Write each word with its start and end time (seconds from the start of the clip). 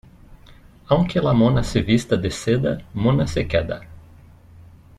Aunque 0.87 1.21
la 1.21 1.31
mona 1.31 1.63
se 1.63 1.83
vista 1.83 2.17
de 2.17 2.31
seda, 2.31 2.79
mona 2.91 3.27
se 3.27 3.47
queda. 3.47 3.81